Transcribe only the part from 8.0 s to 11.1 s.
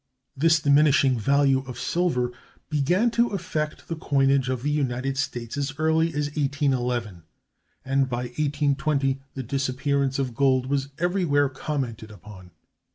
by 1820 the disappearance of gold was